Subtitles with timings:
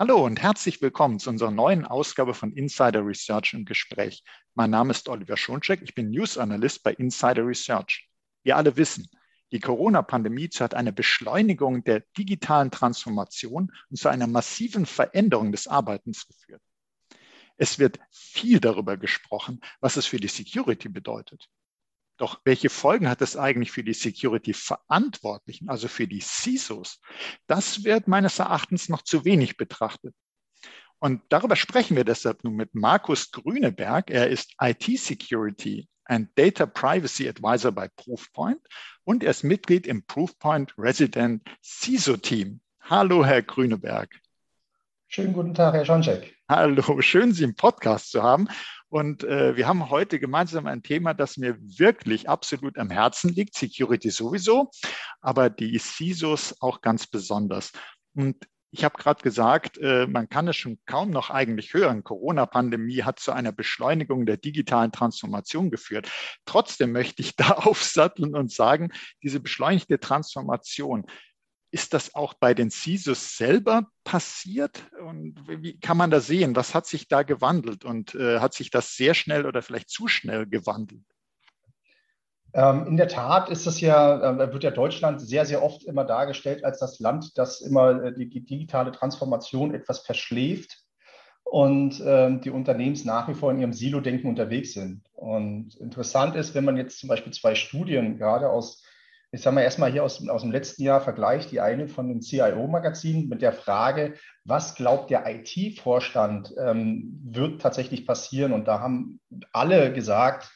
[0.00, 4.22] Hallo und herzlich willkommen zu unserer neuen Ausgabe von Insider Research im Gespräch.
[4.54, 8.08] Mein Name ist Oliver Schoncheck, ich bin News Analyst bei Insider Research.
[8.44, 9.10] Wir alle wissen,
[9.50, 16.28] die Corona-Pandemie hat eine Beschleunigung der digitalen Transformation und zu einer massiven Veränderung des Arbeitens
[16.28, 16.62] geführt.
[17.56, 21.48] Es wird viel darüber gesprochen, was es für die Security bedeutet.
[22.18, 27.00] Doch welche Folgen hat es eigentlich für die Security-Verantwortlichen, also für die CISOs?
[27.46, 30.14] Das wird meines Erachtens noch zu wenig betrachtet.
[30.98, 34.10] Und darüber sprechen wir deshalb nun mit Markus Grüneberg.
[34.10, 38.60] Er ist IT-Security and Data Privacy Advisor bei Proofpoint
[39.04, 42.60] und er ist Mitglied im Proofpoint Resident CISO Team.
[42.80, 44.10] Hallo, Herr Grüneberg.
[45.06, 46.36] Schönen guten Tag, Herr Schoncheck.
[46.48, 48.48] Hallo, schön, Sie im Podcast zu haben.
[48.88, 53.54] Und äh, wir haben heute gemeinsam ein Thema, das mir wirklich absolut am Herzen liegt.
[53.54, 54.70] Security sowieso,
[55.20, 57.72] aber die CISOs auch ganz besonders.
[58.14, 58.36] Und
[58.70, 62.04] ich habe gerade gesagt, äh, man kann es schon kaum noch eigentlich hören.
[62.04, 66.10] Corona-Pandemie hat zu einer Beschleunigung der digitalen Transformation geführt.
[66.44, 68.90] Trotzdem möchte ich da aufsatteln und sagen,
[69.22, 71.06] diese beschleunigte Transformation,
[71.70, 74.90] ist das auch bei den CISOs selber passiert?
[75.06, 76.56] Und wie kann man da sehen?
[76.56, 77.84] Was hat sich da gewandelt?
[77.84, 81.04] Und äh, hat sich das sehr schnell oder vielleicht zu schnell gewandelt?
[82.54, 86.04] Ähm, in der Tat ist es ja, äh, wird ja Deutschland sehr, sehr oft immer
[86.04, 90.82] dargestellt als das Land, das immer äh, die digitale Transformation etwas verschläft
[91.44, 95.02] und äh, die Unternehmens nach wie vor in ihrem Silo-Denken unterwegs sind.
[95.12, 98.82] Und interessant ist, wenn man jetzt zum Beispiel zwei Studien gerade aus
[99.30, 102.22] ich sage mal erstmal hier aus, aus dem letzten Jahr vergleicht die eine von dem
[102.22, 108.52] CIO-Magazin mit der Frage, was glaubt der IT-Vorstand ähm, wird tatsächlich passieren?
[108.52, 109.20] Und da haben
[109.52, 110.50] alle gesagt,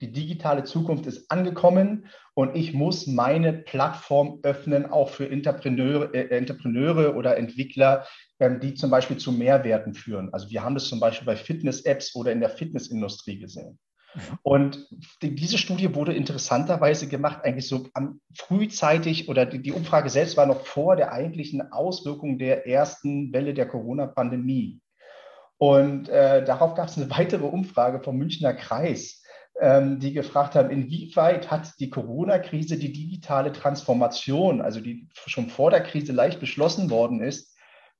[0.00, 6.36] die digitale Zukunft ist angekommen und ich muss meine Plattform öffnen, auch für Entrepreneure, äh,
[6.36, 8.06] Entrepreneure oder Entwickler,
[8.40, 10.34] ähm, die zum Beispiel zu Mehrwerten führen.
[10.34, 13.78] Also wir haben das zum Beispiel bei Fitness-Apps oder in der Fitnessindustrie gesehen.
[14.42, 14.86] Und
[15.22, 17.86] die, diese Studie wurde interessanterweise gemacht, eigentlich so
[18.34, 23.52] frühzeitig oder die, die, Umfrage selbst war noch vor der eigentlichen Auswirkung der ersten Welle
[23.52, 24.80] der Corona-Pandemie.
[25.58, 29.22] Und äh, darauf gab es eine weitere Umfrage vom Münchner Kreis,
[29.60, 35.70] ähm, die gefragt haben, inwieweit hat die Corona-Krise die digitale Transformation, also die schon vor
[35.70, 37.56] der Krise leicht beschlossen worden ist,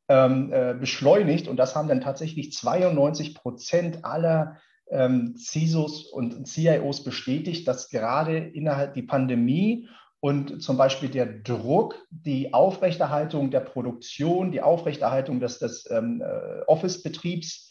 [0.09, 1.49] ähm, äh, beschleunigt.
[1.49, 4.59] Und das haben dann tatsächlich 92 Prozent aller
[4.91, 9.89] ähm, CISOs und CIOs bestätigt, dass gerade innerhalb die Pandemie
[10.21, 16.63] und zum Beispiel der Druck, die Aufrechterhaltung der Produktion, die Aufrechterhaltung des, des ähm, äh,
[16.67, 17.71] Office-Betriebs,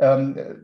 [0.00, 0.54] ähm, äh,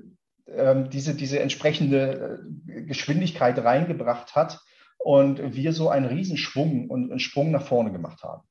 [0.47, 4.61] ähm, diese, diese entsprechende äh, Geschwindigkeit reingebracht hat
[4.99, 8.43] und wir so einen Riesenschwung und einen Sprung nach vorne gemacht haben.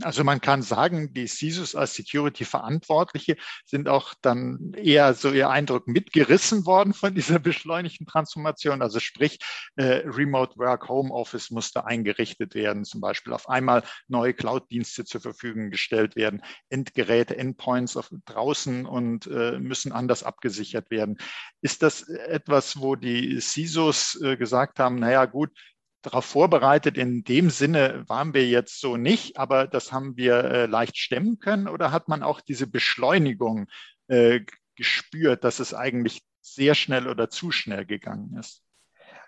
[0.00, 5.86] Also man kann sagen, die CISOs als Security-Verantwortliche sind auch dann eher so ihr Eindruck
[5.88, 8.82] mitgerissen worden von dieser beschleunigten Transformation.
[8.82, 9.38] Also sprich,
[9.76, 15.20] äh, Remote Work, Home Office musste eingerichtet werden, zum Beispiel auf einmal neue Cloud-Dienste zur
[15.20, 21.18] Verfügung gestellt werden, Endgeräte, Endpoints auf, draußen und äh, müssen anders abgesichert werden.
[21.60, 25.50] Ist das etwas, wo die CISOs äh, gesagt haben, naja gut,
[26.02, 26.98] darauf vorbereitet.
[26.98, 31.38] In dem Sinne waren wir jetzt so nicht, aber das haben wir äh, leicht stemmen
[31.38, 31.68] können.
[31.68, 33.66] Oder hat man auch diese Beschleunigung
[34.08, 34.40] äh,
[34.76, 38.62] gespürt, dass es eigentlich sehr schnell oder zu schnell gegangen ist?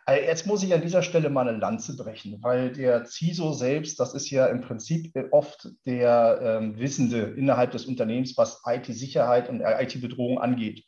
[0.06, 3.98] Also jetzt muss ich an dieser Stelle mal eine Lanze brechen, weil der CISO selbst,
[3.98, 9.62] das ist ja im Prinzip oft der ähm, Wissende innerhalb des Unternehmens, was IT-Sicherheit und
[9.62, 10.84] IT-Bedrohung angeht.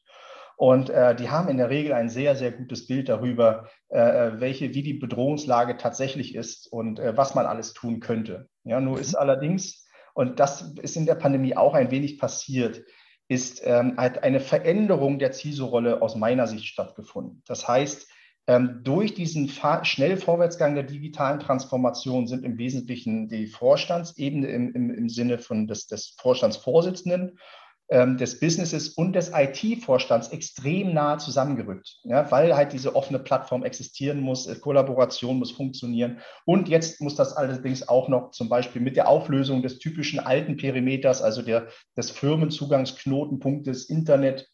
[0.56, 4.40] Und äh, die haben in der Regel ein sehr, sehr gutes Bild darüber, äh, äh,
[4.40, 8.48] welche, wie die Bedrohungslage tatsächlich ist und äh, was man alles tun könnte.
[8.64, 9.18] Ja, nur ist mhm.
[9.18, 12.82] allerdings, und das ist in der Pandemie auch ein wenig passiert,
[13.28, 17.42] ist ähm, hat eine Veränderung der CISO-Rolle aus meiner Sicht stattgefunden.
[17.46, 18.08] Das heißt,
[18.46, 19.50] ähm, durch diesen
[19.82, 25.66] schnell Vorwärtsgang der digitalen Transformation sind im Wesentlichen die Vorstandsebene im, im, im Sinne von
[25.66, 27.38] des, des Vorstandsvorsitzenden
[27.88, 34.20] des Businesses und des IT-Vorstands extrem nahe zusammengerückt, ja, weil halt diese offene Plattform existieren
[34.20, 36.18] muss, äh, Kollaboration muss funktionieren.
[36.44, 40.56] Und jetzt muss das allerdings auch noch zum Beispiel mit der Auflösung des typischen alten
[40.56, 44.48] Perimeters, also der, des Firmenzugangsknotenpunktes Internet,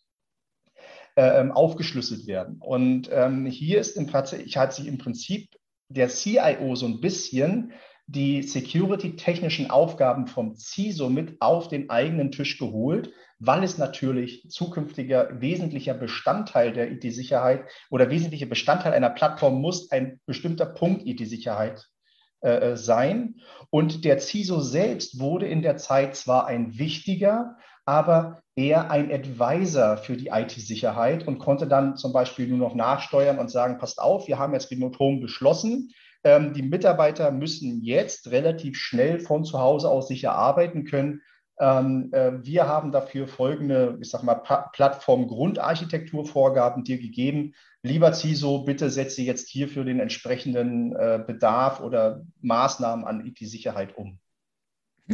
[1.17, 2.59] äh, ähm, aufgeschlüsselt werden.
[2.61, 5.49] Und ähm, hier ist im Prinzip, hat sich im Prinzip
[5.89, 7.73] der CIO so ein bisschen
[8.07, 15.41] die security-technischen Aufgaben vom CISO mit auf den eigenen Tisch geholt, weil es natürlich zukünftiger
[15.41, 21.89] wesentlicher Bestandteil der IT-Sicherheit oder wesentlicher Bestandteil einer Plattform muss ein bestimmter Punkt IT-Sicherheit
[22.41, 23.37] äh, sein.
[23.71, 29.97] Und der CISO selbst wurde in der Zeit zwar ein wichtiger, aber eher ein Advisor
[29.97, 34.29] für die IT-Sicherheit und konnte dann zum Beispiel nur noch nachsteuern und sagen, passt auf,
[34.29, 35.93] wir haben jetzt Remote Home beschlossen.
[36.25, 41.23] Ähm, die Mitarbeiter müssen jetzt relativ schnell von zu Hause aus sicher arbeiten können.
[41.59, 44.43] Ähm, äh, wir haben dafür folgende, ich sag mal,
[44.73, 47.55] Plattform-Grundarchitekturvorgaben dir gegeben.
[47.83, 54.21] Lieber CISO, bitte setze jetzt hierfür den entsprechenden äh, Bedarf oder Maßnahmen an IT-Sicherheit um.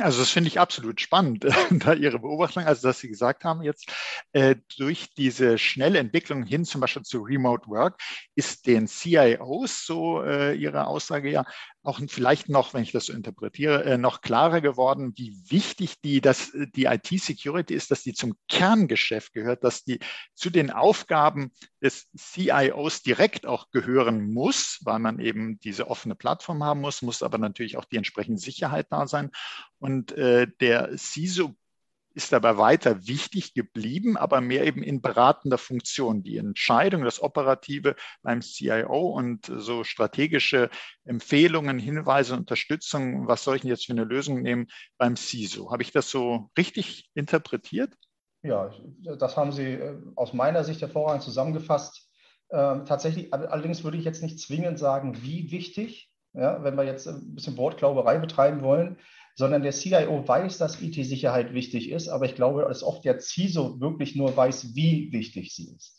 [0.03, 3.93] Also das finde ich absolut spannend, da Ihre Beobachtung, also dass Sie gesagt haben jetzt,
[4.33, 8.00] äh, durch diese schnelle Entwicklung hin zum Beispiel zu Remote Work
[8.35, 11.45] ist den CIOs, so äh, Ihre Aussage ja,
[11.88, 16.19] auch vielleicht noch, wenn ich das so interpretiere, äh, noch klarer geworden, wie wichtig die,
[16.19, 16.35] äh,
[16.76, 19.99] die IT-Security ist, dass die zum Kerngeschäft gehört, dass die
[20.35, 21.50] zu den Aufgaben
[21.82, 27.23] des CIOs direkt auch gehören muss, weil man eben diese offene Plattform haben muss, muss
[27.23, 29.31] aber natürlich auch die entsprechende Sicherheit da sein.
[29.79, 31.56] Und äh, der CISO
[32.14, 36.22] ist dabei weiter wichtig geblieben, aber mehr eben in beratender Funktion.
[36.22, 40.70] Die Entscheidung, das Operative beim CIO und so strategische
[41.05, 44.66] Empfehlungen, Hinweise, Unterstützung, was soll ich denn jetzt für eine Lösung nehmen
[44.96, 45.70] beim CISO?
[45.70, 47.94] Habe ich das so richtig interpretiert?
[48.43, 48.70] Ja,
[49.19, 52.08] das haben Sie äh, aus meiner Sicht hervorragend zusammengefasst.
[52.50, 57.06] Ähm, tatsächlich, allerdings würde ich jetzt nicht zwingend sagen, wie wichtig, ja, wenn wir jetzt
[57.06, 58.99] ein bisschen Wortglauberei betreiben wollen
[59.38, 63.81] sondern der CIO weiß, dass IT-Sicherheit wichtig ist, aber ich glaube, dass oft der CISO
[63.81, 65.98] wirklich nur weiß, wie wichtig sie ist.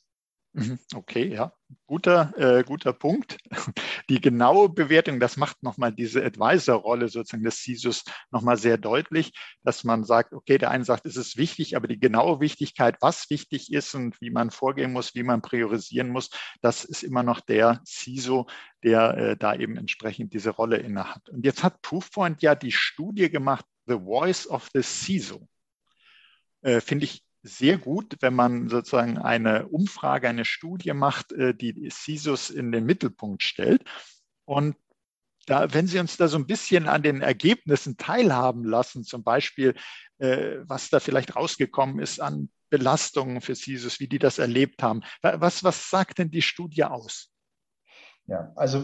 [0.54, 1.54] Mhm, okay, ja,
[1.86, 3.38] guter, äh, guter Punkt.
[4.10, 9.32] Die genaue Bewertung, das macht nochmal diese Advisor-Rolle sozusagen des CISOs nochmal sehr deutlich,
[9.64, 13.30] dass man sagt, okay, der eine sagt, es ist wichtig, aber die genaue Wichtigkeit, was
[13.30, 16.32] wichtig ist und wie man vorgehen muss, wie man priorisieren muss,
[16.62, 18.48] das ist immer noch der CISO,
[18.84, 21.30] der äh, da eben entsprechend diese Rolle innehat.
[21.30, 25.48] Und jetzt hat Proofpoint ja die Studie gemacht, The Voice of the CISO.
[26.62, 31.90] Äh, Finde ich sehr gut, wenn man sozusagen eine Umfrage, eine Studie macht, äh, die
[31.90, 33.84] CISOs in den Mittelpunkt stellt.
[34.46, 34.76] Und
[35.46, 39.74] da, wenn Sie uns da so ein bisschen an den Ergebnissen teilhaben lassen, zum Beispiel,
[40.20, 45.02] äh, was da vielleicht rausgekommen ist an Belastungen für CISOs, wie die das erlebt haben.
[45.22, 47.32] Was, was sagt denn die Studie aus?
[48.30, 48.80] Ja, also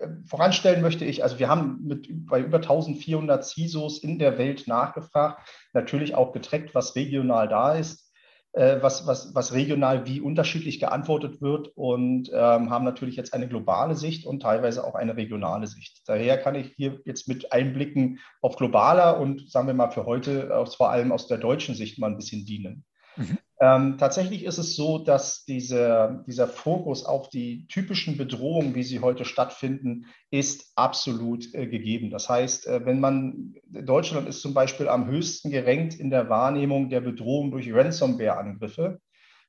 [0.00, 4.68] äh, voranstellen möchte ich, also wir haben mit, bei über 1400 CISOs in der Welt
[4.68, 8.12] nachgefragt, natürlich auch getrackt, was regional da ist,
[8.52, 13.48] äh, was, was, was regional wie unterschiedlich geantwortet wird und ähm, haben natürlich jetzt eine
[13.48, 16.02] globale Sicht und teilweise auch eine regionale Sicht.
[16.06, 20.56] Daher kann ich hier jetzt mit Einblicken auf globaler und sagen wir mal für heute
[20.56, 22.84] aus, vor allem aus der deutschen Sicht mal ein bisschen dienen.
[23.16, 23.38] Mhm.
[23.62, 29.00] Ähm, tatsächlich ist es so, dass diese, dieser Fokus auf die typischen Bedrohungen, wie sie
[29.00, 32.10] heute stattfinden, ist absolut äh, gegeben.
[32.10, 36.88] Das heißt, äh, wenn man, Deutschland ist zum Beispiel am höchsten gerankt in der Wahrnehmung
[36.88, 38.98] der Bedrohung durch Ransomware-Angriffe.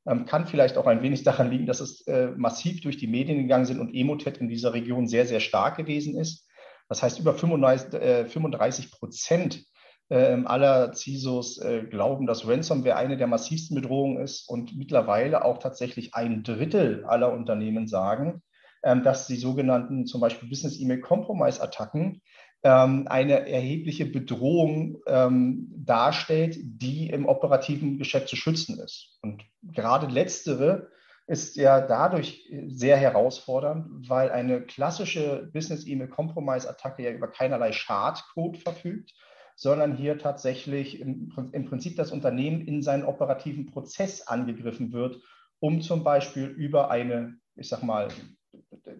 [0.06, 3.38] Ähm, kann vielleicht auch ein wenig daran liegen, dass es äh, massiv durch die Medien
[3.38, 6.50] gegangen sind und Emotet in dieser Region sehr, sehr stark gewesen ist.
[6.90, 9.64] Das heißt, über 35, äh, 35 Prozent
[10.12, 15.58] äh, aller CISOs äh, glauben, dass Ransomware eine der massivsten Bedrohungen ist und mittlerweile auch
[15.58, 18.42] tatsächlich ein Drittel aller Unternehmen sagen,
[18.84, 22.22] ähm, dass die sogenannten zum Beispiel Business E-Mail Compromise Attacken
[22.64, 29.18] ähm, eine erhebliche Bedrohung ähm, darstellt, die im operativen Geschäft zu schützen ist.
[29.22, 30.90] Und gerade letztere
[31.26, 37.72] ist ja dadurch sehr herausfordernd, weil eine klassische Business E-Mail Compromise Attacke ja über keinerlei
[37.72, 39.14] Schadcode verfügt,
[39.56, 45.20] sondern hier tatsächlich im, im Prinzip das Unternehmen in seinen operativen Prozess angegriffen wird,
[45.60, 48.08] um zum Beispiel über eine, ich sag mal,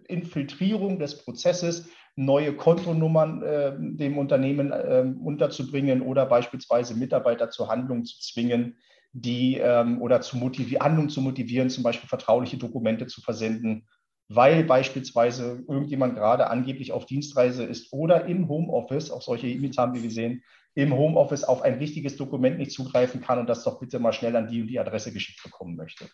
[0.08, 8.04] Infiltrierung des Prozesses neue Kontonummern äh, dem Unternehmen äh, unterzubringen oder beispielsweise Mitarbeiter zur Handlung
[8.04, 8.76] zu zwingen,
[9.12, 13.86] die ähm, oder zu motivieren, Handlung zu motivieren, zum Beispiel vertrauliche Dokumente zu versenden
[14.34, 19.94] weil beispielsweise irgendjemand gerade angeblich auf Dienstreise ist oder im Homeoffice, auch solche E-Mails haben
[19.94, 20.42] wir gesehen,
[20.74, 24.36] im Homeoffice auf ein wichtiges Dokument nicht zugreifen kann und das doch bitte mal schnell
[24.36, 26.08] an die und die Adresse geschickt bekommen möchte.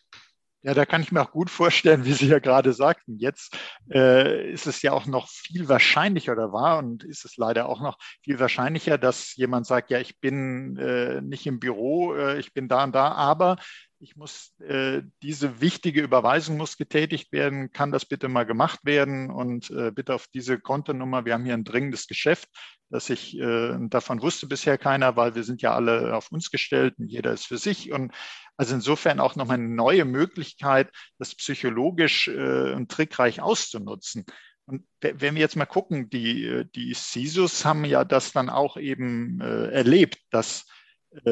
[0.63, 3.17] Ja, da kann ich mir auch gut vorstellen, wie Sie ja gerade sagten.
[3.19, 3.57] Jetzt
[3.93, 7.81] äh, ist es ja auch noch viel wahrscheinlicher oder war und ist es leider auch
[7.81, 12.53] noch viel wahrscheinlicher, dass jemand sagt, ja, ich bin äh, nicht im Büro, äh, ich
[12.53, 13.57] bin da und da, aber
[14.01, 19.31] ich muss, äh, diese wichtige Überweisung muss getätigt werden, kann das bitte mal gemacht werden?
[19.31, 22.49] Und äh, bitte auf diese Kontonummer, wir haben hier ein dringendes Geschäft,
[22.91, 26.95] das ich, äh, davon wusste bisher keiner, weil wir sind ja alle auf uns gestellt
[26.99, 27.93] und jeder ist für sich.
[27.93, 28.13] Und
[28.57, 34.25] also insofern auch nochmal eine neue Möglichkeit, das psychologisch äh, und trickreich auszunutzen.
[34.67, 39.41] Und wenn wir jetzt mal gucken, die, die CISOs haben ja das dann auch eben
[39.41, 40.78] äh, erlebt, dass, äh,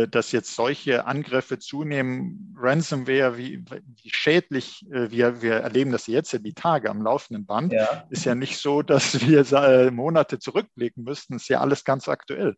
[0.09, 6.33] dass jetzt solche Angriffe zunehmen, Ransomware, wie, wie schädlich, äh, wir, wir erleben das jetzt
[6.33, 8.07] ja die Tage am laufenden Band, ja.
[8.09, 12.57] ist ja nicht so, dass wir äh, Monate zurückblicken müssten, ist ja alles ganz aktuell.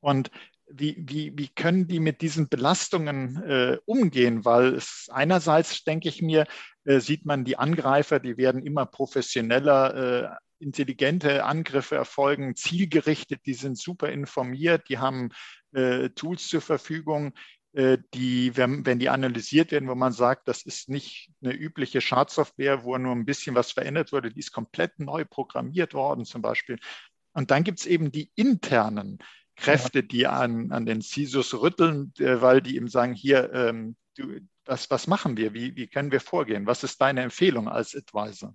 [0.00, 0.30] Und
[0.70, 4.44] wie, wie, wie können die mit diesen Belastungen äh, umgehen?
[4.44, 6.46] Weil es einerseits, denke ich mir,
[6.84, 13.54] äh, sieht man die Angreifer, die werden immer professioneller, äh, intelligente Angriffe erfolgen, zielgerichtet, die
[13.54, 15.30] sind super informiert, die haben
[15.72, 17.32] äh, Tools zur Verfügung,
[17.72, 22.00] äh, die, wenn, wenn, die analysiert werden, wo man sagt, das ist nicht eine übliche
[22.00, 26.42] Schadsoftware, wo nur ein bisschen was verändert wurde, die ist komplett neu programmiert worden zum
[26.42, 26.78] Beispiel.
[27.32, 29.18] Und dann gibt es eben die internen
[29.54, 34.40] Kräfte, die an, an den CISOs rütteln, äh, weil die eben sagen, hier, ähm, du,
[34.64, 35.54] was, was machen wir?
[35.54, 36.66] Wie, wie können wir vorgehen?
[36.66, 38.54] Was ist deine Empfehlung als Advisor?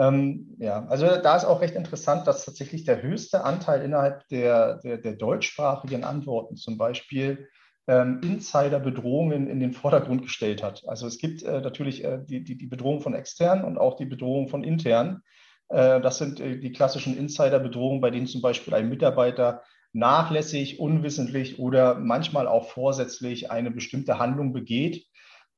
[0.00, 4.78] Ähm, ja, also da ist auch recht interessant, dass tatsächlich der höchste Anteil innerhalb der,
[4.78, 7.48] der, der deutschsprachigen Antworten zum Beispiel
[7.86, 10.84] ähm, Insider-Bedrohungen in den Vordergrund gestellt hat.
[10.86, 14.06] Also es gibt äh, natürlich äh, die, die, die Bedrohung von extern und auch die
[14.06, 15.20] Bedrohung von intern.
[15.68, 21.58] Äh, das sind äh, die klassischen Insider-Bedrohungen, bei denen zum Beispiel ein Mitarbeiter nachlässig, unwissentlich
[21.58, 25.04] oder manchmal auch vorsätzlich eine bestimmte Handlung begeht,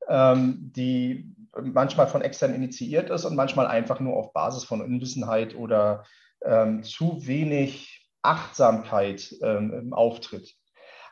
[0.09, 5.55] ähm, die manchmal von extern initiiert ist und manchmal einfach nur auf Basis von Unwissenheit
[5.55, 6.03] oder
[6.43, 10.55] ähm, zu wenig Achtsamkeit ähm, auftritt.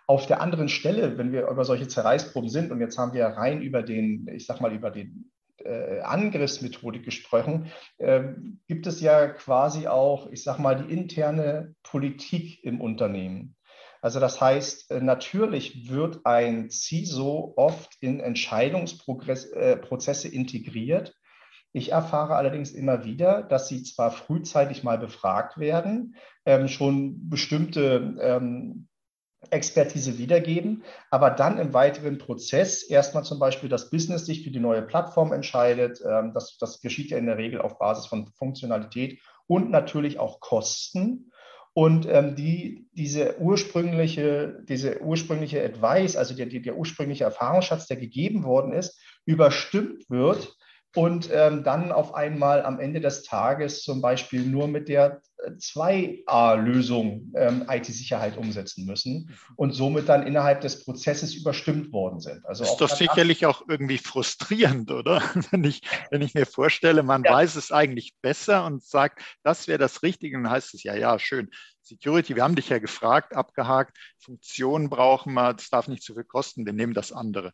[0.08, 3.62] Auf der anderen Stelle, wenn wir über solche Zerreißproben sind, und jetzt haben wir rein
[3.62, 8.34] über den, ich sag mal, über den äh, Angriffsmethodik gesprochen, äh,
[8.68, 13.56] gibt es ja quasi auch, ich sage mal, die interne Politik im Unternehmen.
[14.02, 21.16] Also das heißt, äh, natürlich wird ein CISO oft in Entscheidungsprozesse äh, integriert.
[21.72, 26.16] Ich erfahre allerdings immer wieder, dass sie zwar frühzeitig mal befragt werden,
[26.46, 28.90] ähm, schon bestimmte ähm,
[29.50, 34.60] Expertise wiedergeben, aber dann im weiteren Prozess erstmal zum Beispiel das Business sich für die
[34.60, 36.02] neue Plattform entscheidet.
[36.08, 40.40] Ähm, das, das geschieht ja in der Regel auf Basis von Funktionalität und natürlich auch
[40.40, 41.31] Kosten.
[41.74, 48.44] Und ähm, die, diese, ursprüngliche, diese ursprüngliche Advice, also der, der ursprüngliche Erfahrungsschatz, der gegeben
[48.44, 50.56] worden ist, überstimmt wird
[50.96, 57.34] und ähm, dann auf einmal am Ende des Tages zum Beispiel nur mit der 2a-Lösung
[57.36, 62.46] ähm, IT-Sicherheit umsetzen müssen und somit dann innerhalb des Prozesses überstimmt worden sind.
[62.46, 65.22] Also das ist doch sicherlich auch irgendwie frustrierend, oder?
[65.52, 65.82] wenn, ich,
[66.12, 67.34] wenn ich mir vorstelle, man ja.
[67.34, 71.18] weiß es eigentlich besser und sagt, das wäre das Richtige, dann heißt es ja, ja,
[71.18, 71.50] schön.
[71.82, 76.24] Security, wir haben dich ja gefragt, abgehakt, Funktionen brauchen wir, das darf nicht zu viel
[76.24, 77.54] kosten, wir nehmen das andere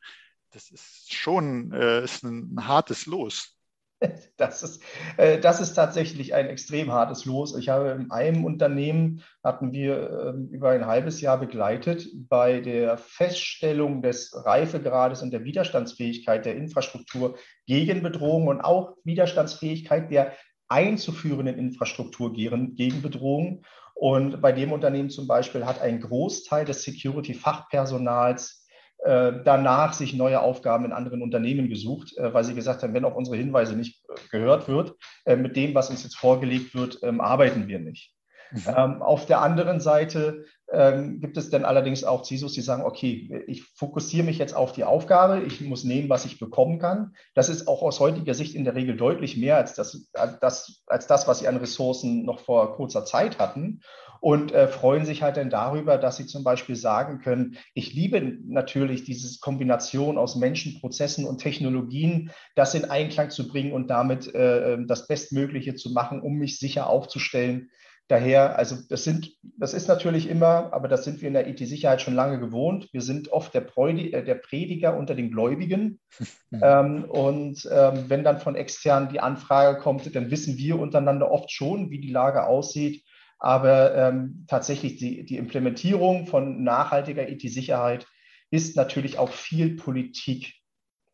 [0.51, 3.54] das ist schon äh, ist ein, ein hartes Los.
[4.38, 4.84] Das ist,
[5.18, 7.58] äh, das ist tatsächlich ein extrem hartes Los.
[7.58, 13.00] Ich habe in einem Unternehmen, hatten wir äh, über ein halbes Jahr begleitet, bei der
[13.00, 20.34] Feststellung des Reifegrades und der Widerstandsfähigkeit der Infrastruktur gegen Bedrohungen und auch Widerstandsfähigkeit der
[20.68, 23.63] einzuführenden Infrastruktur gegen Bedrohungen.
[23.96, 28.66] Und bei dem Unternehmen zum Beispiel hat ein Großteil des Security-Fachpersonals
[29.04, 33.16] danach sich neue Aufgaben in anderen Unternehmen gesucht, äh, weil sie gesagt haben, wenn auf
[33.16, 37.68] unsere Hinweise nicht äh, gehört wird, mit dem, was uns jetzt vorgelegt wird, ähm, arbeiten
[37.68, 38.13] wir nicht.
[38.51, 38.62] Mhm.
[38.75, 43.44] Ähm, auf der anderen Seite ähm, gibt es dann allerdings auch CISOs, die sagen, okay,
[43.48, 47.13] ich fokussiere mich jetzt auf die Aufgabe, ich muss nehmen, was ich bekommen kann.
[47.36, 50.84] Das ist auch aus heutiger Sicht in der Regel deutlich mehr als das, als das,
[50.88, 53.82] als das was sie an Ressourcen noch vor kurzer Zeit hatten
[54.19, 58.21] und äh, freuen sich halt dann darüber, dass sie zum Beispiel sagen können, ich liebe
[58.45, 64.33] natürlich diese Kombination aus Menschen, Prozessen und Technologien, das in Einklang zu bringen und damit
[64.33, 67.69] äh, ähm, das Bestmögliche zu machen, um mich sicher aufzustellen.
[68.09, 72.01] Daher, also das sind, das ist natürlich immer, aber das sind wir in der IT-Sicherheit
[72.01, 72.88] schon lange gewohnt.
[72.93, 76.00] Wir sind oft der, Preudi, äh, der Prediger unter den Gläubigen.
[76.62, 81.51] ähm, und ähm, wenn dann von extern die Anfrage kommt, dann wissen wir untereinander oft
[81.51, 83.03] schon, wie die Lage aussieht
[83.39, 88.08] aber ähm, tatsächlich die, die Implementierung von nachhaltiger IT-Sicherheit
[88.50, 90.56] ist natürlich auch viel Politik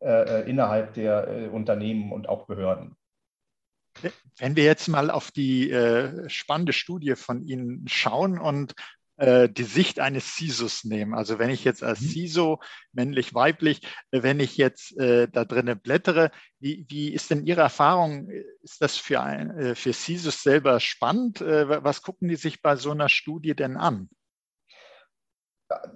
[0.00, 2.96] äh, äh, innerhalb der äh, Unternehmen und auch Behörden.
[4.38, 8.74] Wenn wir jetzt mal auf die äh, spannende Studie von Ihnen schauen und
[9.16, 11.14] äh, die Sicht eines CISOs nehmen.
[11.14, 12.08] Also wenn ich jetzt als mhm.
[12.08, 12.60] CISO,
[12.92, 17.60] männlich, weiblich, äh, wenn ich jetzt äh, da drinnen blättere, wie, wie ist denn Ihre
[17.60, 18.28] Erfahrung?
[18.62, 21.40] Ist das für, ein, äh, für CISOs selber spannend?
[21.40, 24.08] Äh, was gucken die sich bei so einer Studie denn an?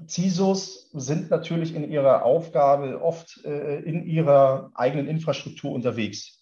[0.07, 6.38] CISOs sind natürlich in ihrer Aufgabe oft in ihrer eigenen Infrastruktur unterwegs.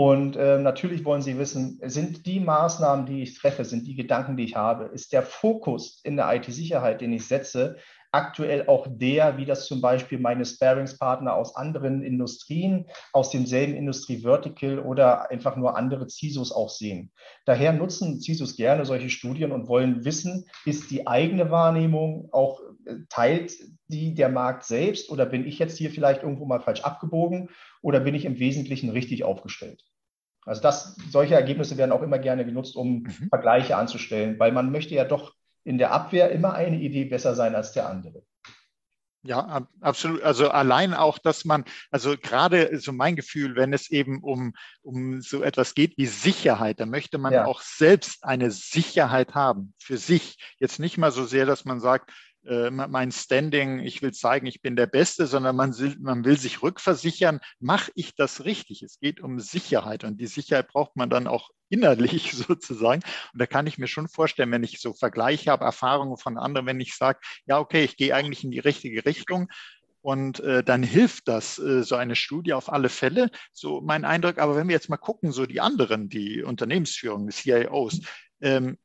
[0.00, 4.38] Und äh, natürlich wollen sie wissen, sind die Maßnahmen, die ich treffe, sind die Gedanken,
[4.38, 7.76] die ich habe, ist der Fokus in der IT-Sicherheit, den ich setze,
[8.10, 14.78] aktuell auch der, wie das zum Beispiel meine Sparingspartner aus anderen Industrien, aus demselben Industrie-Vertical
[14.78, 17.12] oder einfach nur andere CISOs auch sehen.
[17.44, 22.94] Daher nutzen CISOs gerne solche Studien und wollen wissen, ist die eigene Wahrnehmung auch äh,
[23.10, 23.52] teilt
[23.88, 27.50] die der Markt selbst oder bin ich jetzt hier vielleicht irgendwo mal falsch abgebogen
[27.82, 29.84] oder bin ich im Wesentlichen richtig aufgestellt?
[30.46, 33.28] Also das, solche Ergebnisse werden auch immer gerne genutzt, um mhm.
[33.28, 37.54] Vergleiche anzustellen, weil man möchte ja doch in der Abwehr immer eine Idee besser sein
[37.54, 38.22] als der andere.
[39.22, 40.22] Ja, absolut.
[40.22, 45.20] Also allein auch, dass man, also gerade so mein Gefühl, wenn es eben um, um
[45.20, 47.44] so etwas geht wie Sicherheit, da möchte man ja.
[47.44, 50.38] auch selbst eine Sicherheit haben für sich.
[50.58, 52.10] Jetzt nicht mal so sehr, dass man sagt,
[52.46, 56.62] äh, mein Standing, ich will zeigen, ich bin der Beste, sondern man, man will sich
[56.62, 58.82] rückversichern, mache ich das richtig?
[58.82, 63.02] Es geht um Sicherheit und die Sicherheit braucht man dann auch innerlich sozusagen.
[63.32, 66.66] Und da kann ich mir schon vorstellen, wenn ich so Vergleiche habe, Erfahrungen von anderen,
[66.66, 69.48] wenn ich sage, ja, okay, ich gehe eigentlich in die richtige Richtung,
[70.02, 74.38] und äh, dann hilft das, äh, so eine Studie auf alle Fälle, so mein Eindruck.
[74.38, 78.00] Aber wenn wir jetzt mal gucken, so die anderen, die Unternehmensführung, die CIOs,
[78.40, 78.78] ähm,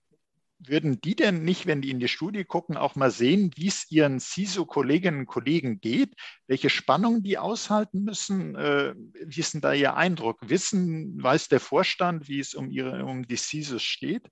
[0.59, 3.91] würden die denn nicht, wenn die in die Studie gucken, auch mal sehen, wie es
[3.91, 6.13] ihren CISO-Kolleginnen und Kollegen geht,
[6.47, 8.55] welche Spannungen die aushalten müssen?
[8.55, 10.49] Äh, wie ist denn da Ihr Eindruck?
[10.49, 14.29] Wissen, weiß der Vorstand, wie es um, ihre, um die CISOs steht?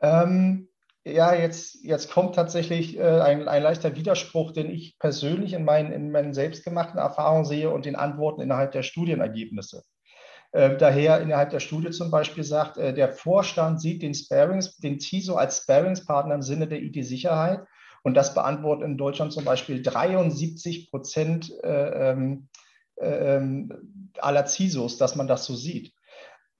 [0.00, 0.68] Ähm,
[1.04, 5.92] ja, jetzt, jetzt kommt tatsächlich äh, ein, ein leichter Widerspruch, den ich persönlich in meinen,
[5.92, 9.82] in meinen selbstgemachten Erfahrungen sehe und den Antworten innerhalb der Studienergebnisse.
[10.52, 15.00] Äh, daher innerhalb der Studie zum Beispiel sagt, äh, der Vorstand sieht den Sparings, den
[15.00, 17.60] CISO als Sparingspartner im Sinne der IT-Sicherheit.
[18.02, 22.48] Und das beantwortet in Deutschland zum Beispiel 73 Prozent äh, ähm,
[23.00, 25.92] ähm, aller CISOs, dass man das so sieht.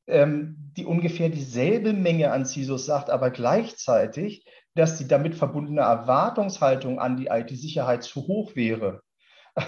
[0.07, 4.45] Ähm, die ungefähr dieselbe Menge an CISOs sagt aber gleichzeitig,
[4.75, 9.03] dass die damit verbundene Erwartungshaltung an die IT-Sicherheit zu hoch wäre.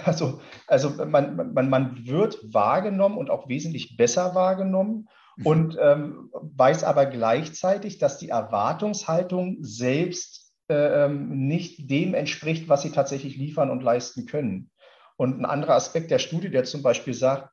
[0.05, 5.07] Also, also man, man, man wird wahrgenommen und auch wesentlich besser wahrgenommen
[5.37, 5.45] mhm.
[5.45, 12.81] und ähm, weiß aber gleichzeitig, dass die Erwartungshaltung selbst äh, ähm, nicht dem entspricht, was
[12.81, 14.71] sie tatsächlich liefern und leisten können.
[15.17, 17.49] Und ein anderer Aspekt der Studie, der zum Beispiel sagt,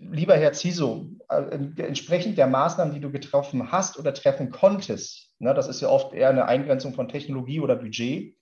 [0.00, 5.54] lieber Herr Ziso, äh, entsprechend der Maßnahmen, die du getroffen hast oder treffen konntest, ne,
[5.54, 8.36] das ist ja oft eher eine Eingrenzung von Technologie oder Budget,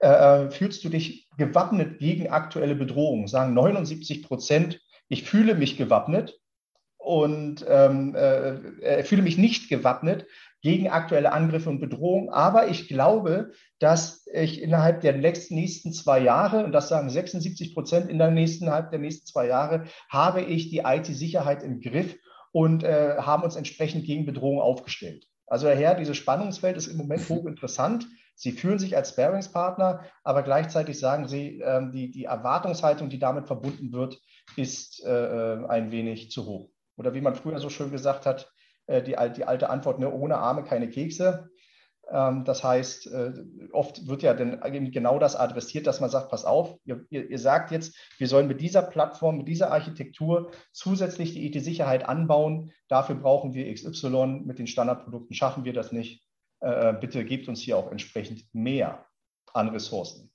[0.00, 3.28] äh, äh, fühlst du dich gewappnet gegen aktuelle Bedrohungen?
[3.28, 6.38] Sagen 79 Prozent, ich fühle mich gewappnet
[6.98, 10.26] und ähm, äh, äh, fühle mich nicht gewappnet
[10.60, 12.28] gegen aktuelle Angriffe und Bedrohungen.
[12.28, 18.10] Aber ich glaube, dass ich innerhalb der nächsten zwei Jahre, und das sagen 76 Prozent
[18.10, 22.16] in der nächsten, innerhalb der nächsten zwei Jahre, habe ich die IT-Sicherheit im Griff
[22.52, 25.26] und äh, haben uns entsprechend gegen Bedrohungen aufgestellt.
[25.46, 28.08] Also daher, dieses Spannungsfeld ist im Moment hochinteressant.
[28.36, 33.46] Sie fühlen sich als Sparingspartner, aber gleichzeitig sagen Sie, ähm, die, die Erwartungshaltung, die damit
[33.46, 34.20] verbunden wird,
[34.56, 36.70] ist äh, äh, ein wenig zu hoch.
[36.96, 38.52] Oder wie man früher so schön gesagt hat,
[38.86, 41.48] äh, die, die alte Antwort, ne, ohne Arme keine Kekse.
[42.10, 43.32] Ähm, das heißt, äh,
[43.72, 44.60] oft wird ja dann
[44.92, 48.48] genau das adressiert, dass man sagt, pass auf, ihr, ihr, ihr sagt jetzt, wir sollen
[48.48, 52.70] mit dieser Plattform, mit dieser Architektur zusätzlich die IT-Sicherheit anbauen.
[52.88, 54.42] Dafür brauchen wir XY.
[54.44, 56.25] Mit den Standardprodukten schaffen wir das nicht.
[56.66, 59.06] Äh, bitte gebt uns hier auch entsprechend mehr
[59.54, 60.32] an Ressourcen.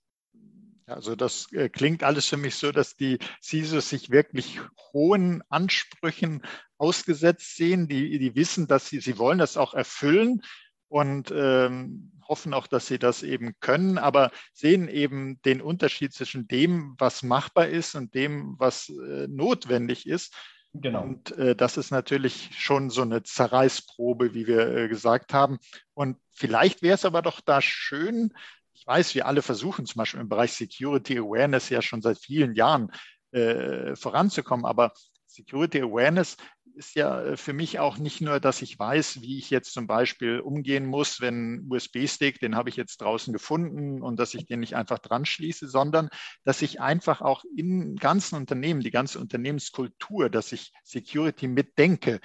[0.86, 4.62] Also das äh, klingt alles für mich so, dass die CISOs sich wirklich
[4.94, 6.42] hohen Ansprüchen
[6.78, 7.90] ausgesetzt sehen.
[7.90, 10.42] Die, die wissen, dass sie, sie wollen das auch erfüllen
[10.88, 16.48] und ähm, hoffen auch, dass sie das eben können, aber sehen eben den Unterschied zwischen
[16.48, 20.34] dem, was machbar ist und dem, was äh, notwendig ist.
[20.74, 21.04] Genau.
[21.04, 25.60] Und äh, das ist natürlich schon so eine Zerreißprobe, wie wir äh, gesagt haben.
[25.94, 28.34] Und vielleicht wäre es aber doch da schön,
[28.74, 32.56] ich weiß, wir alle versuchen zum Beispiel im Bereich Security Awareness ja schon seit vielen
[32.56, 32.92] Jahren
[33.32, 34.94] äh, voranzukommen, aber
[35.28, 36.38] Security Awareness
[36.76, 39.88] ist ja äh, für mich auch nicht nur, dass ich weiß, wie ich jetzt zum
[39.88, 44.60] Beispiel umgehen muss, wenn USB-Stick, den habe ich jetzt draußen gefunden und dass ich den
[44.60, 46.10] nicht einfach dran schließe, sondern
[46.44, 52.20] dass ich einfach auch im ganzen Unternehmen, die ganze Unternehmenskultur, dass ich Security mitdenke.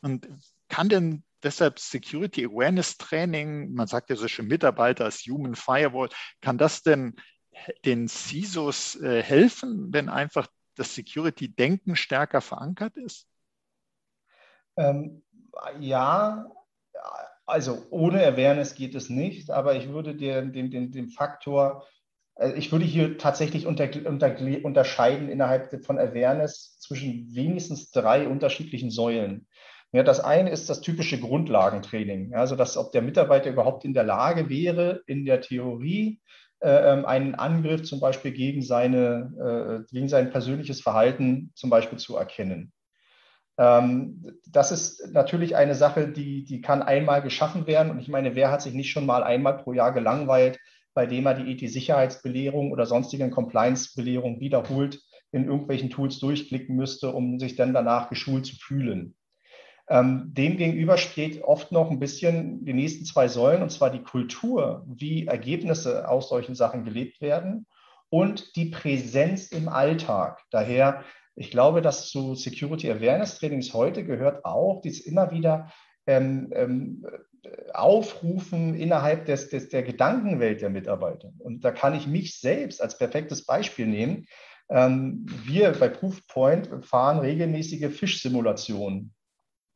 [0.00, 0.28] Und
[0.68, 6.08] kann denn deshalb Security Awareness Training, man sagt ja so schon Mitarbeiter als Human Firewall,
[6.40, 7.16] kann das denn
[7.84, 13.27] den CISOs äh, helfen, wenn einfach das Security-Denken stärker verankert ist?
[14.78, 15.22] Ähm,
[15.80, 16.50] ja,
[17.44, 21.84] also ohne Awareness geht es nicht, aber ich würde den, den, den, den Faktor
[22.38, 28.90] äh, ich würde hier tatsächlich unter, unter, unterscheiden innerhalb von Awareness zwischen wenigstens drei unterschiedlichen
[28.90, 29.46] Säulen.
[29.92, 32.34] Ja, das eine ist das typische Grundlagentraining.
[32.34, 36.20] Also, dass ob der Mitarbeiter überhaupt in der Lage wäre, in der Theorie
[36.60, 41.98] äh, ähm, einen Angriff zum Beispiel gegen, seine, äh, gegen sein persönliches Verhalten zum Beispiel
[41.98, 42.72] zu erkennen.
[43.58, 47.90] Ähm, das ist natürlich eine Sache, die, die kann einmal geschaffen werden.
[47.90, 50.58] Und ich meine, wer hat sich nicht schon mal einmal pro Jahr gelangweilt,
[50.94, 57.38] bei dem er die IT-Sicherheitsbelehrung oder sonstigen Compliance-Belehrung wiederholt in irgendwelchen Tools durchklicken müsste, um
[57.38, 59.14] sich dann danach geschult zu fühlen.
[59.90, 64.84] Ähm, Demgegenüber steht oft noch ein bisschen die nächsten zwei Säulen, und zwar die Kultur,
[64.86, 67.66] wie Ergebnisse aus solchen Sachen gelebt werden
[68.10, 70.42] und die Präsenz im Alltag.
[70.50, 71.04] Daher,
[71.38, 75.70] ich glaube, dass zu Security Awareness Trainings heute gehört auch dies immer wieder
[76.06, 77.06] ähm, ähm,
[77.72, 81.32] Aufrufen innerhalb des, des, der Gedankenwelt der Mitarbeiter.
[81.38, 84.26] Und da kann ich mich selbst als perfektes Beispiel nehmen.
[84.68, 89.14] Ähm, wir bei Proofpoint fahren regelmäßige Fischsimulationen.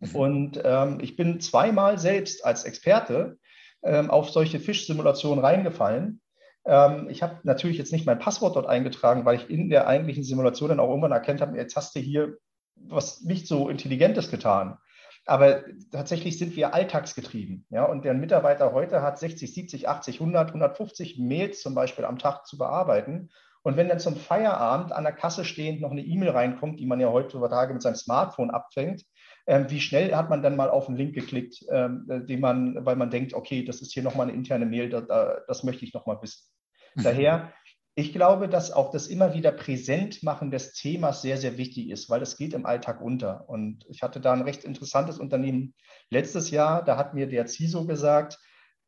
[0.00, 0.16] Mhm.
[0.16, 3.38] Und ähm, ich bin zweimal selbst als Experte
[3.84, 6.20] ähm, auf solche Fischsimulationen reingefallen.
[6.64, 10.24] Ähm, ich habe natürlich jetzt nicht mein Passwort dort eingetragen, weil ich in der eigentlichen
[10.24, 12.36] Simulation dann auch irgendwann erkannt habe, jetzt hast du hier
[12.76, 14.78] was nicht so Intelligentes getan.
[15.24, 17.64] Aber tatsächlich sind wir alltagsgetrieben.
[17.70, 17.84] Ja?
[17.84, 22.46] Und der Mitarbeiter heute hat 60, 70, 80, 100, 150 Mails zum Beispiel am Tag
[22.46, 23.30] zu bearbeiten.
[23.62, 26.98] Und wenn dann zum Feierabend an der Kasse stehend noch eine E-Mail reinkommt, die man
[26.98, 29.04] ja heutzutage mit seinem Smartphone abfängt,
[29.46, 32.84] ähm, wie schnell hat man dann mal auf einen Link geklickt, ähm, äh, den man,
[32.84, 35.84] weil man denkt, okay, das ist hier nochmal eine interne Mail, da, da, das möchte
[35.84, 36.46] ich nochmal wissen.
[36.94, 37.02] Mhm.
[37.02, 37.52] Daher,
[37.94, 42.22] ich glaube, dass auch das immer wieder Präsentmachen des Themas sehr, sehr wichtig ist, weil
[42.22, 43.48] es geht im Alltag unter.
[43.48, 45.74] Und ich hatte da ein recht interessantes Unternehmen
[46.08, 48.38] letztes Jahr, da hat mir der CISO gesagt,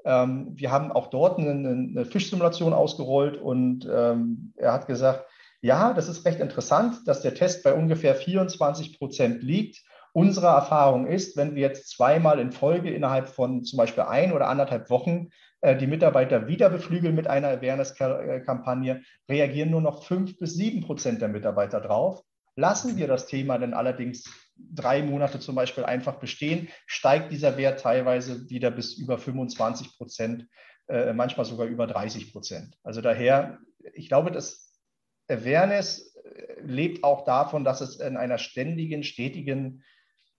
[0.07, 5.27] ähm, wir haben auch dort eine, eine Fischsimulation ausgerollt und ähm, er hat gesagt,
[5.61, 9.83] ja, das ist recht interessant, dass der Test bei ungefähr 24 Prozent liegt.
[10.17, 14.47] Unsere Erfahrung ist, wenn wir jetzt zweimal in Folge innerhalb von zum Beispiel ein oder
[14.47, 20.55] anderthalb Wochen äh, die Mitarbeiter wieder beflügeln mit einer Awareness-Kampagne, reagieren nur noch fünf bis
[20.55, 22.23] sieben Prozent der Mitarbeiter drauf.
[22.55, 27.81] Lassen wir das Thema dann allerdings drei Monate zum Beispiel einfach bestehen, steigt dieser Wert
[27.81, 30.47] teilweise wieder bis über 25 Prozent,
[30.87, 32.79] äh, manchmal sogar über 30 Prozent.
[32.85, 33.59] Also daher,
[33.95, 34.79] ich glaube, dass
[35.27, 39.83] Awareness äh, lebt auch davon, dass es in einer ständigen, stetigen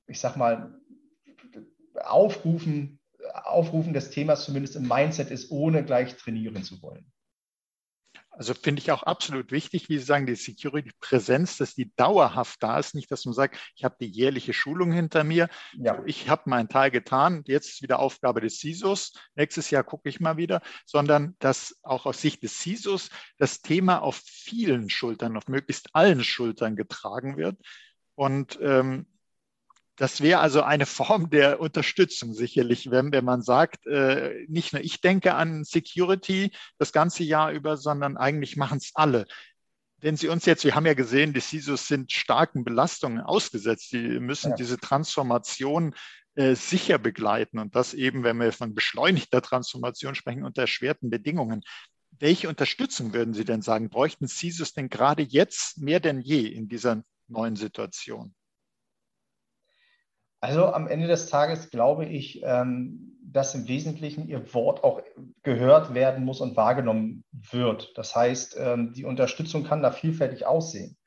[0.07, 0.79] ich sag mal,
[2.03, 2.99] Aufrufen,
[3.33, 7.11] Aufrufen des Themas zumindest im Mindset ist, ohne gleich trainieren zu wollen.
[8.37, 12.77] Also finde ich auch absolut wichtig, wie Sie sagen, die Security-Präsenz, dass die dauerhaft da
[12.77, 12.93] ist.
[12.93, 16.01] Nicht, dass man sagt, ich habe die jährliche Schulung hinter mir, ja.
[16.05, 20.19] ich habe meinen Teil getan, jetzt ist wieder Aufgabe des CISOs, nächstes Jahr gucke ich
[20.19, 25.47] mal wieder, sondern dass auch aus Sicht des CISOs das Thema auf vielen Schultern, auf
[25.47, 27.57] möglichst allen Schultern getragen wird.
[28.15, 29.07] Und ähm,
[29.97, 34.83] das wäre also eine Form der Unterstützung sicherlich, wenn, wenn man sagt, äh, nicht nur
[34.83, 39.25] ich denke an Security das ganze Jahr über, sondern eigentlich machen es alle.
[39.99, 43.91] Wenn Sie uns jetzt, wir haben ja gesehen, die CISOs sind starken Belastungen ausgesetzt.
[43.93, 44.55] Die müssen ja.
[44.55, 45.95] diese Transformation
[46.35, 51.61] äh, sicher begleiten und das eben, wenn wir von beschleunigter Transformation sprechen, unter erschwerten Bedingungen.
[52.11, 56.67] Welche Unterstützung würden Sie denn sagen, bräuchten CISOs denn gerade jetzt mehr denn je in
[56.67, 58.35] dieser neuen Situation?
[60.45, 65.01] Also am Ende des Tages glaube ich, ähm, dass im Wesentlichen Ihr Wort auch
[65.41, 67.97] gehört werden muss und wahrgenommen wird.
[67.97, 70.97] Das heißt, ähm, die Unterstützung kann da vielfältig aussehen.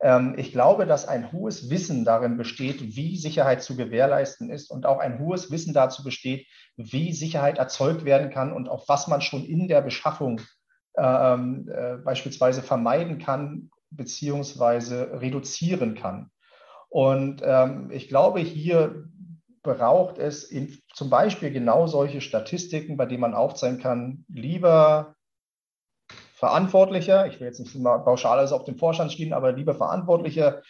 [0.00, 4.86] Ähm, ich glaube, dass ein hohes Wissen darin besteht, wie Sicherheit zu gewährleisten ist und
[4.86, 6.46] auch ein hohes Wissen dazu besteht,
[6.78, 10.40] wie Sicherheit erzeugt werden kann und auf was man schon in der Beschaffung
[10.94, 11.36] äh,
[12.02, 16.30] beispielsweise vermeiden kann beziehungsweise reduzieren kann.
[16.96, 19.04] Und ähm, ich glaube, hier
[19.62, 25.14] braucht es in, zum Beispiel genau solche Statistiken, bei denen man aufzeigen kann, lieber
[26.32, 30.62] Verantwortlicher, ich will jetzt nicht immer pauschal alles auf den Vorstand stehen, aber lieber Verantwortlicher,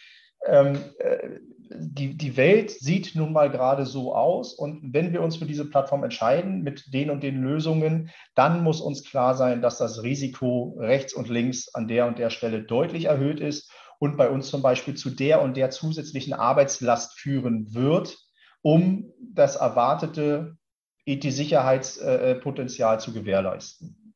[0.45, 4.53] ähm, äh, die, die Welt sieht nun mal gerade so aus.
[4.53, 8.81] Und wenn wir uns für diese Plattform entscheiden mit den und den Lösungen, dann muss
[8.81, 13.05] uns klar sein, dass das Risiko rechts und links an der und der Stelle deutlich
[13.05, 18.17] erhöht ist und bei uns zum Beispiel zu der und der zusätzlichen Arbeitslast führen wird,
[18.61, 20.57] um das erwartete
[21.05, 24.07] IT-Sicherheitspotenzial zu gewährleisten.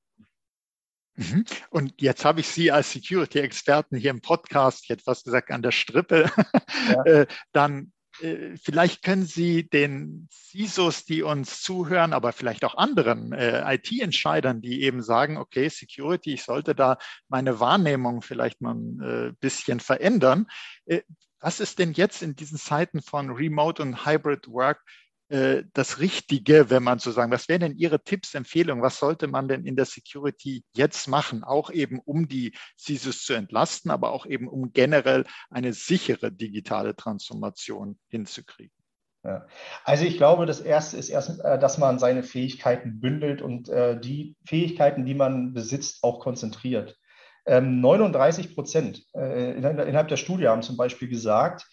[1.15, 1.45] Mhm.
[1.69, 5.61] Und jetzt habe ich Sie als Security-Experten hier im Podcast, ich hätte fast gesagt, an
[5.61, 6.29] der Strippe,
[6.89, 7.03] ja.
[7.05, 8.00] Äh, dann äh,
[8.61, 14.83] vielleicht können Sie den CISOs, die uns zuhören, aber vielleicht auch anderen äh, IT-Entscheidern, die
[14.83, 20.47] eben sagen, okay, Security, ich sollte da meine Wahrnehmung vielleicht mal ein äh, bisschen verändern.
[20.85, 21.01] Äh,
[21.39, 24.81] was ist denn jetzt in diesen Zeiten von Remote und Hybrid Work
[25.31, 28.83] äh, das Richtige, wenn man so sagen, was wären denn Ihre Tipps, Empfehlungen?
[28.83, 31.45] Was sollte man denn in der Security jetzt machen?
[31.45, 36.97] Auch eben, um die CISOs zu entlasten, aber auch eben, um generell eine sichere digitale
[36.97, 38.75] Transformation hinzukriegen.
[39.23, 39.47] Ja.
[39.85, 43.97] Also ich glaube, das Erste ist erst, äh, dass man seine Fähigkeiten bündelt und äh,
[43.97, 46.97] die Fähigkeiten, die man besitzt, auch konzentriert.
[47.47, 51.65] 39 ähm, Prozent innerhalb der Studie haben zum Beispiel gesagt,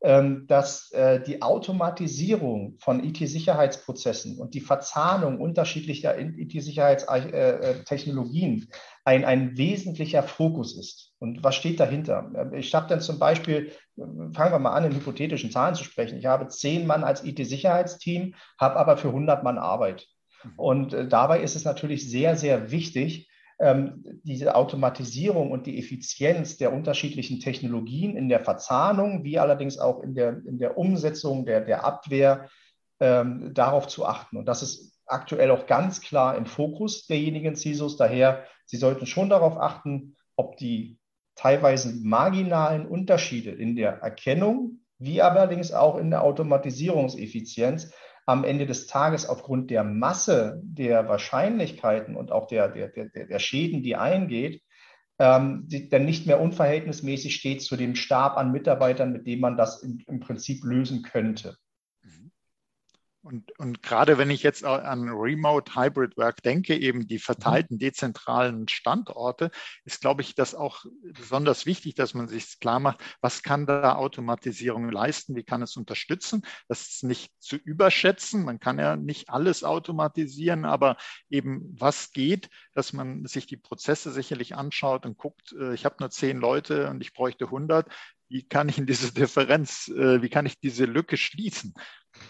[0.00, 8.68] dass äh, die Automatisierung von IT-Sicherheitsprozessen und die Verzahnung unterschiedlicher IT-Sicherheitstechnologien
[9.04, 11.14] ein, ein wesentlicher Fokus ist.
[11.18, 12.30] Und was steht dahinter?
[12.36, 16.18] Ähm, ich habe dann zum Beispiel, fangen wir mal an, in hypothetischen Zahlen zu sprechen.
[16.18, 20.06] Ich habe zehn Mann als IT-Sicherheitsteam, habe aber für 100 Mann Arbeit.
[20.44, 20.52] Mhm.
[20.56, 26.58] Und äh, dabei ist es natürlich sehr, sehr wichtig, ähm, diese Automatisierung und die Effizienz
[26.58, 31.62] der unterschiedlichen Technologien in der Verzahnung, wie allerdings auch in der, in der Umsetzung der,
[31.62, 32.50] der Abwehr
[33.00, 34.36] ähm, darauf zu achten.
[34.36, 37.96] Und das ist aktuell auch ganz klar im Fokus derjenigen CISOs.
[37.96, 40.98] Daher, sie sollten schon darauf achten, ob die
[41.34, 47.92] teilweise marginalen Unterschiede in der Erkennung, wie allerdings auch in der Automatisierungseffizienz
[48.26, 53.38] am Ende des Tages aufgrund der Masse der Wahrscheinlichkeiten und auch der, der, der, der
[53.38, 54.62] Schäden, die eingeht,
[55.18, 59.56] ähm, die dann nicht mehr unverhältnismäßig steht zu dem Stab an Mitarbeitern, mit dem man
[59.56, 61.56] das im, im Prinzip lösen könnte.
[63.26, 67.80] Und, und gerade wenn ich jetzt an Remote Hybrid Work denke, eben die verteilten mhm.
[67.80, 69.50] dezentralen Standorte,
[69.84, 73.96] ist, glaube ich, das auch besonders wichtig, dass man sich klar macht, was kann da
[73.96, 76.42] Automatisierung leisten, wie kann es unterstützen.
[76.68, 78.44] Das ist nicht zu überschätzen.
[78.44, 80.96] Man kann ja nicht alles automatisieren, aber
[81.28, 85.96] eben was geht, dass man sich die Prozesse sicherlich anschaut und guckt, äh, ich habe
[85.98, 87.88] nur zehn Leute und ich bräuchte 100.
[88.28, 91.74] Wie kann ich in diese Differenz, äh, wie kann ich diese Lücke schließen?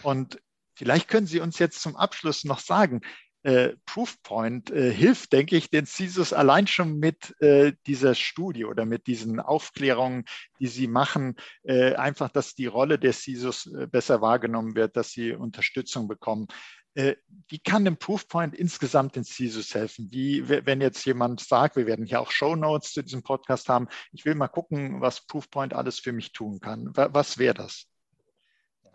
[0.02, 0.40] Und
[0.76, 3.00] Vielleicht können Sie uns jetzt zum Abschluss noch sagen,
[3.46, 8.84] äh, Proofpoint äh, hilft, denke ich, den CISOs allein schon mit äh, dieser Studie oder
[8.86, 10.24] mit diesen Aufklärungen,
[10.58, 15.12] die sie machen, äh, einfach, dass die Rolle der CISOs äh, besser wahrgenommen wird, dass
[15.12, 16.48] sie Unterstützung bekommen.
[16.94, 17.14] Äh,
[17.48, 20.08] wie kann dem Proofpoint insgesamt den CISOs helfen?
[20.10, 23.86] Wie, wenn jetzt jemand sagt, wir werden hier auch Show Notes zu diesem Podcast haben,
[24.10, 26.90] ich will mal gucken, was Proofpoint alles für mich tun kann.
[26.94, 27.86] Was wäre das?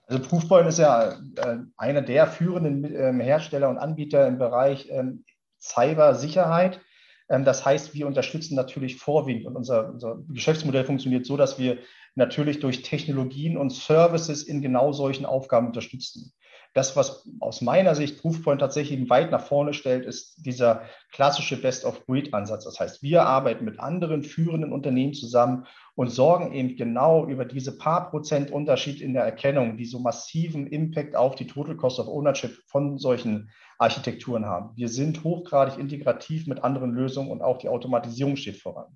[0.08, 5.24] Also Proofpoint ist ja äh, einer der führenden ähm, Hersteller und Anbieter im Bereich ähm,
[5.62, 6.82] Cybersicherheit.
[7.30, 11.78] Ähm, das heißt, wir unterstützen natürlich vorwiegend und unser, unser, Geschäftsmodell funktioniert so, dass wir
[12.16, 16.34] natürlich durch Technologien und Services in genau solchen Aufgaben unterstützen.
[16.74, 22.64] Das, was aus meiner Sicht Proofpoint tatsächlich weit nach vorne stellt, ist dieser klassische Best-of-Breed-Ansatz.
[22.64, 27.78] Das heißt, wir arbeiten mit anderen führenden Unternehmen zusammen und sorgen eben genau über diese
[27.78, 32.08] paar Prozent Unterschied in der Erkennung, die so massiven Impact auf die Total Cost of
[32.08, 34.72] Ownership von solchen Architekturen haben.
[34.78, 38.96] Wir sind hochgradig integrativ mit anderen Lösungen und auch die Automatisierung steht voran.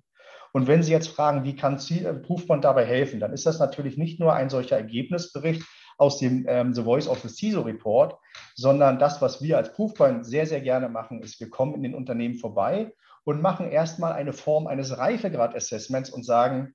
[0.54, 1.78] Und wenn Sie jetzt fragen, wie kann
[2.22, 5.62] Proofpoint dabei helfen, dann ist das natürlich nicht nur ein solcher Ergebnisbericht,
[5.96, 8.18] aus dem ähm, The Voice of the CISO Report,
[8.54, 11.94] sondern das, was wir als Proofpoint sehr, sehr gerne machen, ist, wir kommen in den
[11.94, 12.92] Unternehmen vorbei
[13.24, 16.74] und machen erstmal eine Form eines Reifegrad-Assessments und sagen,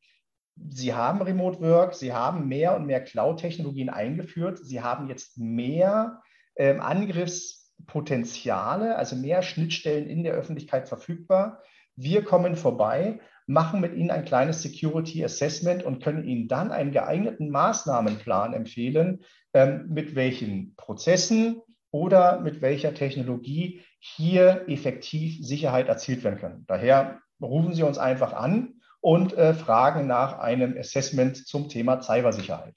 [0.69, 6.21] Sie haben Remote Work, Sie haben mehr und mehr Cloud-Technologien eingeführt, Sie haben jetzt mehr
[6.55, 11.61] ähm, Angriffspotenziale, also mehr Schnittstellen in der Öffentlichkeit verfügbar.
[11.95, 13.19] Wir kommen vorbei
[13.51, 19.23] machen mit Ihnen ein kleines Security Assessment und können Ihnen dann einen geeigneten Maßnahmenplan empfehlen,
[19.53, 26.63] ähm, mit welchen Prozessen oder mit welcher Technologie hier effektiv Sicherheit erzielt werden kann.
[26.67, 32.75] Daher rufen Sie uns einfach an und äh, fragen nach einem Assessment zum Thema Cybersicherheit.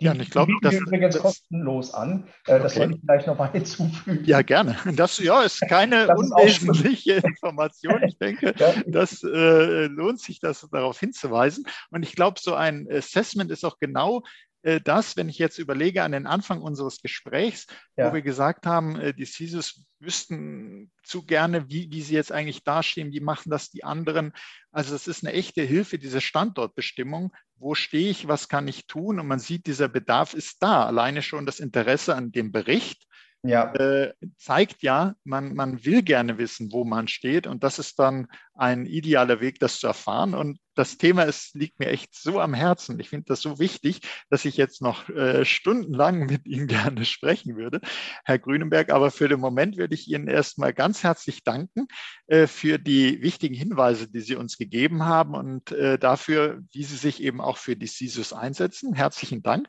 [0.00, 2.26] Ja, ich glaube, das übrigens das, kostenlos an.
[2.46, 2.80] Äh, das okay.
[2.80, 4.24] sollte ich vielleicht noch mal hinzufügen.
[4.24, 4.76] Ja, gerne.
[4.94, 8.02] Das ja, ist keine das unwesentliche ist Information.
[8.04, 8.74] Ich denke, ja.
[8.86, 11.64] das äh, lohnt sich, das darauf hinzuweisen.
[11.90, 14.22] Und ich glaube, so ein Assessment ist auch genau
[14.62, 18.08] das, wenn ich jetzt überlege an den Anfang unseres Gesprächs, ja.
[18.08, 22.64] wo wir gesagt haben, äh, die CISOs wüssten zu gerne, wie, wie sie jetzt eigentlich
[22.64, 24.32] dastehen, wie machen das die anderen.
[24.70, 27.34] Also es ist eine echte Hilfe, diese Standortbestimmung.
[27.56, 29.20] Wo stehe ich, was kann ich tun?
[29.20, 30.86] Und man sieht, dieser Bedarf ist da.
[30.86, 33.06] Alleine schon das Interesse an dem Bericht
[33.42, 33.72] ja.
[33.74, 37.46] äh, zeigt ja, man, man will gerne wissen, wo man steht.
[37.46, 40.34] Und das ist dann ein idealer Weg, das zu erfahren.
[40.34, 43.00] Und das Thema ist, liegt mir echt so am Herzen.
[43.00, 47.56] Ich finde das so wichtig, dass ich jetzt noch äh, stundenlang mit Ihnen gerne sprechen
[47.56, 47.80] würde,
[48.24, 48.90] Herr Grünenberg.
[48.90, 51.86] Aber für den Moment würde ich Ihnen erstmal ganz herzlich danken
[52.26, 56.96] äh, für die wichtigen Hinweise, die Sie uns gegeben haben und äh, dafür, wie Sie
[56.96, 58.92] sich eben auch für die CISUS einsetzen.
[58.92, 59.68] Herzlichen Dank.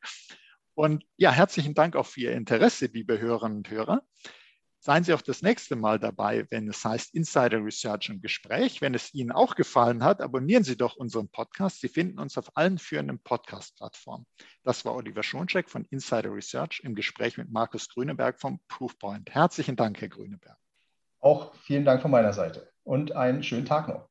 [0.82, 4.02] Und ja, herzlichen Dank auch für Ihr Interesse, liebe Hörerinnen und Hörer.
[4.80, 8.82] Seien Sie auch das nächste Mal dabei, wenn es heißt Insider Research im Gespräch.
[8.82, 11.82] Wenn es Ihnen auch gefallen hat, abonnieren Sie doch unseren Podcast.
[11.82, 14.26] Sie finden uns auf allen führenden Podcast-Plattformen.
[14.64, 19.30] Das war Oliver Schoncheck von Insider Research im Gespräch mit Markus Grüneberg vom Proofpoint.
[19.30, 20.58] Herzlichen Dank, Herr Grüneberg.
[21.20, 24.11] Auch vielen Dank von meiner Seite und einen schönen Tag noch.